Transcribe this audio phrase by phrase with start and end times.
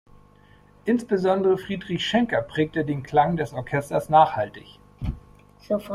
[0.85, 4.79] Insbesondere Friedrich Schenker prägte den Klang des Orchesters nachhaltig.